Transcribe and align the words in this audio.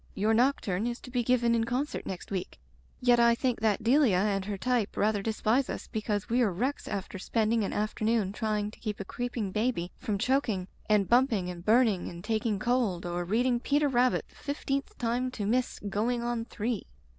Your 0.15 0.33
nocturne 0.33 0.87
is 0.87 0.99
to 1.01 1.11
be 1.11 1.21
given 1.23 1.53
in 1.53 1.63
concert 1.63 2.07
next 2.07 2.31
week— 2.31 2.57
^yet 3.05 3.19
I 3.19 3.35
think 3.35 3.59
that 3.59 3.83
Delia 3.83 4.17
and 4.17 4.43
her 4.45 4.57
type 4.57 4.97
rather 4.97 5.21
despise 5.21 5.69
us 5.69 5.87
because 5.87 6.27
we 6.27 6.41
are 6.41 6.51
wrecks 6.51 6.87
after 6.87 7.19
spending 7.19 7.63
an 7.63 7.71
afternoon 7.71 8.31
try 8.31 8.57
ing 8.57 8.71
to 8.71 8.79
keep 8.79 8.99
a 8.99 9.05
creeping 9.05 9.51
baby 9.51 9.91
from 9.99 10.17
choking 10.17 10.61
Digitized 10.61 10.65
by 10.65 10.71
LjOOQ 10.71 10.71
IC 10.71 10.87
Broken 10.87 10.95
Glass 10.95 10.95
and 10.95 11.09
bumping 11.09 11.49
and 11.51 11.65
burning 11.65 12.09
and 12.09 12.23
taking 12.23 12.57
cold, 12.57 13.05
or 13.05 13.23
reading 13.23 13.59
Peter 13.59 13.87
Rabbit 13.87 14.25
the 14.27 14.33
fiftieth 14.35 14.97
time 14.97 15.29
to 15.29 15.45
Miss 15.45 15.77
Going 15.87 16.23
on 16.23 16.45
Three." 16.45 16.87